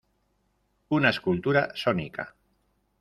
Una 0.99 1.09
escultura 1.15 1.63
sónica". 1.75 2.27